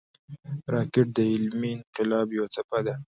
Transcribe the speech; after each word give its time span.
راکټ 0.73 1.07
د 1.17 1.19
علمي 1.33 1.71
انقلاب 1.77 2.27
یوه 2.37 2.47
څپه 2.55 2.79
ده 2.85 2.95